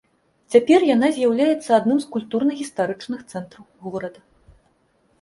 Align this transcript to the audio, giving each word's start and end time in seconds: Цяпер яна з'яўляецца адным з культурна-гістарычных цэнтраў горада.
Цяпер 0.53 0.85
яна 0.89 1.07
з'яўляецца 1.17 1.69
адным 1.79 1.97
з 2.05 2.09
культурна-гістарычных 2.17 3.19
цэнтраў 3.31 3.65
горада. 3.89 4.29